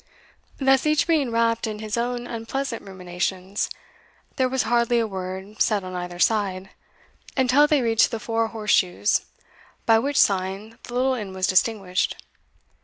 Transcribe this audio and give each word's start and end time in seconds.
Thus 0.57 0.87
each 0.87 1.05
being 1.05 1.29
wrapped 1.29 1.67
in 1.67 1.77
his 1.77 1.95
own 1.95 2.25
unpleasant 2.25 2.81
ruminations, 2.81 3.69
there 4.35 4.49
was 4.49 4.63
hardly 4.63 4.97
a 4.97 5.05
word 5.05 5.61
said 5.61 5.83
on 5.83 5.93
either 5.93 6.17
side, 6.17 6.71
until 7.37 7.67
they 7.67 7.83
reached 7.83 8.09
the 8.09 8.19
Four 8.19 8.47
Horse 8.47 8.71
shoes, 8.71 9.27
by 9.85 9.99
which 9.99 10.17
sign 10.17 10.79
the 10.85 10.95
little 10.95 11.13
inn 11.13 11.33
was 11.35 11.45
distinguished. 11.45 12.15